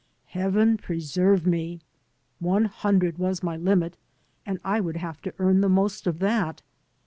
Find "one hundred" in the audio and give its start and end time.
2.39-3.19